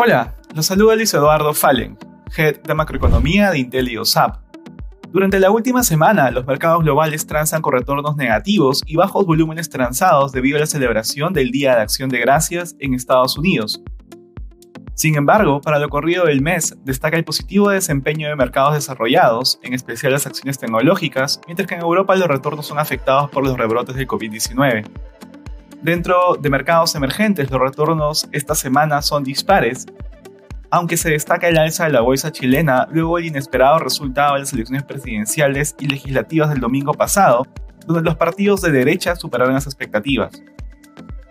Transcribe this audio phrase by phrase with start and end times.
[0.00, 1.98] Hola, los saluda Luis Eduardo Fallen,
[2.36, 4.36] Head de Macroeconomía de Intel y OSAP.
[5.10, 10.30] Durante la última semana, los mercados globales transan con retornos negativos y bajos volúmenes transados
[10.30, 13.82] debido a la celebración del Día de Acción de Gracias en Estados Unidos.
[14.94, 19.74] Sin embargo, para lo corrido del mes, destaca el positivo desempeño de mercados desarrollados, en
[19.74, 23.96] especial las acciones tecnológicas, mientras que en Europa los retornos son afectados por los rebrotes
[23.96, 24.84] del COVID-19.
[25.82, 29.86] Dentro de mercados emergentes, los retornos esta semana son dispares,
[30.70, 34.52] aunque se destaca el alza de la bolsa chilena luego del inesperado resultado de las
[34.52, 37.46] elecciones presidenciales y legislativas del domingo pasado,
[37.86, 40.42] donde los partidos de derecha superaron las expectativas.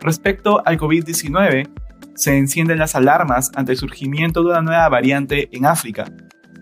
[0.00, 1.70] Respecto al COVID-19,
[2.14, 6.04] se encienden las alarmas ante el surgimiento de una nueva variante en África,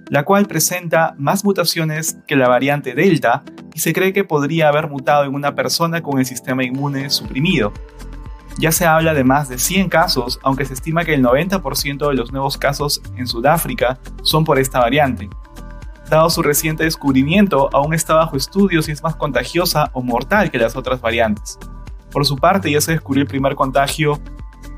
[0.09, 3.43] la cual presenta más mutaciones que la variante Delta
[3.75, 7.73] y se cree que podría haber mutado en una persona con el sistema inmune suprimido.
[8.59, 12.15] Ya se habla de más de 100 casos, aunque se estima que el 90% de
[12.15, 15.31] los nuevos casos en Sudáfrica son por esta variante.
[16.11, 20.59] Dado su reciente descubrimiento, aún está bajo estudio si es más contagiosa o mortal que
[20.59, 21.59] las otras variantes.
[22.11, 24.21] Por su parte, ya se descubrió el primer contagio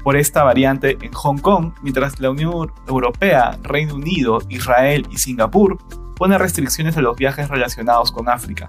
[0.05, 5.79] por esta variante en Hong Kong, mientras la Unión Europea, Reino Unido, Israel y Singapur
[6.25, 8.67] pone restricciones a los viajes relacionados con África.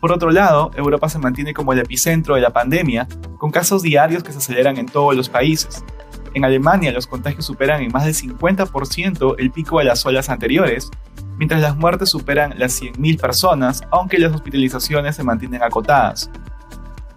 [0.00, 4.22] Por otro lado, Europa se mantiene como el epicentro de la pandemia, con casos diarios
[4.22, 5.84] que se aceleran en todos los países.
[6.32, 10.90] En Alemania los contagios superan en más del 50% el pico de las olas anteriores,
[11.36, 16.30] mientras las muertes superan las 100.000 personas, aunque las hospitalizaciones se mantienen acotadas.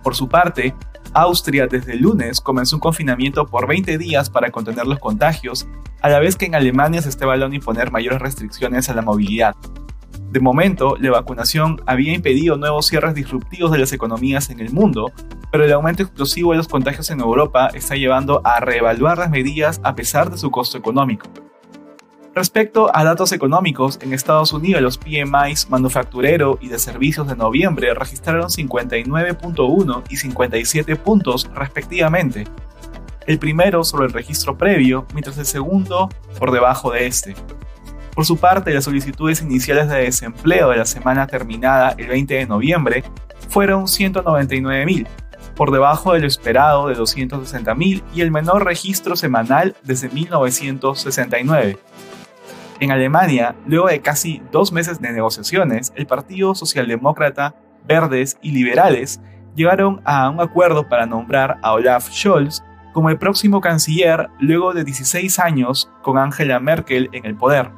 [0.03, 0.75] Por su parte,
[1.13, 5.67] Austria desde el lunes comenzó un confinamiento por 20 días para contener los contagios,
[6.01, 9.55] a la vez que en Alemania se está evaluando imponer mayores restricciones a la movilidad.
[10.31, 15.11] De momento, la vacunación había impedido nuevos cierres disruptivos de las economías en el mundo,
[15.51, 19.81] pero el aumento explosivo de los contagios en Europa está llevando a reevaluar las medidas
[19.83, 21.27] a pesar de su costo económico.
[22.33, 27.93] Respecto a datos económicos, en Estados Unidos los PMIs manufacturero y de servicios de noviembre
[27.93, 32.45] registraron 59.1 y 57 puntos respectivamente.
[33.27, 36.07] El primero sobre el registro previo, mientras el segundo
[36.39, 37.35] por debajo de este.
[38.15, 42.45] Por su parte, las solicitudes iniciales de desempleo de la semana terminada el 20 de
[42.45, 43.03] noviembre
[43.49, 45.05] fueron 199.000,
[45.53, 51.77] por debajo de esperado de 260.000 y el menor registro semanal desde 1969.
[52.81, 57.53] En Alemania, luego de casi dos meses de negociaciones, el Partido Socialdemócrata,
[57.87, 59.21] Verdes y Liberales
[59.55, 64.83] llegaron a un acuerdo para nombrar a Olaf Scholz como el próximo canciller luego de
[64.83, 67.69] 16 años con Angela Merkel en el poder.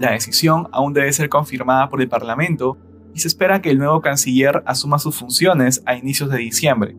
[0.00, 2.76] La decisión aún debe ser confirmada por el Parlamento
[3.14, 6.96] y se espera que el nuevo canciller asuma sus funciones a inicios de diciembre.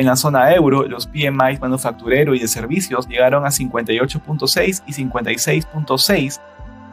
[0.00, 6.40] En la zona euro, los PMI manufacturero y de servicios llegaron a 58.6 y 56.6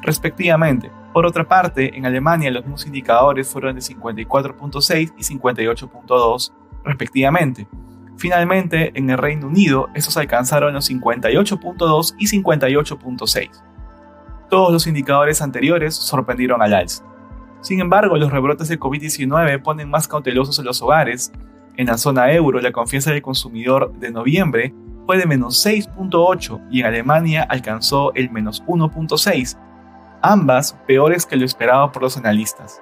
[0.01, 0.91] respectivamente.
[1.13, 6.51] Por otra parte, en Alemania los mismos indicadores fueron de 54.6 y 58.2
[6.83, 7.65] respectivamente.
[8.17, 13.49] Finalmente, en el Reino Unido, estos alcanzaron los 58.2 y 58.6.
[14.49, 17.05] Todos los indicadores anteriores sorprendieron al alza.
[17.61, 21.31] Sin embargo, los rebrotes de COVID-19 ponen más cautelosos a los hogares
[21.77, 24.73] en la zona euro, la confianza del consumidor de noviembre
[25.05, 29.57] fue de menos 6.8 y en Alemania alcanzó el menos 1.6,
[30.21, 32.81] ambas peores que lo esperado por los analistas.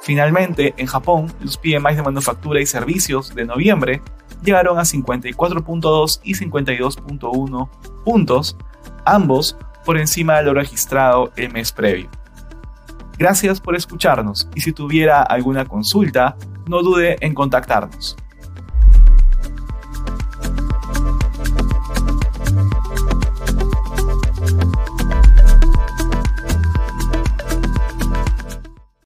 [0.00, 4.02] Finalmente, en Japón, los PMI de manufactura y servicios de noviembre
[4.44, 7.68] llegaron a 54.2 y 52.1
[8.04, 8.56] puntos,
[9.06, 12.10] ambos por encima de lo registrado el mes previo.
[13.18, 16.36] Gracias por escucharnos y si tuviera alguna consulta,
[16.68, 18.16] no dude en contactarnos.